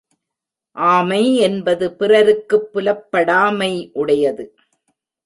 [0.75, 3.89] ஆமை என்பது பிறருக்குப் புலப்படாமை
[3.93, 4.55] உடையது.